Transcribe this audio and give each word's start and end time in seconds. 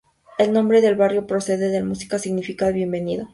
El 0.39 0.51
nombre 0.51 0.81
del 0.81 0.95
barrio 0.95 1.27
procede 1.27 1.69
del 1.69 1.83
muisca, 1.85 2.15
que 2.17 2.23
significa 2.23 2.71
"Bienvenido". 2.71 3.29